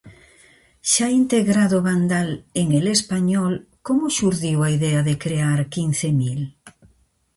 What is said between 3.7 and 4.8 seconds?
como xurdiu a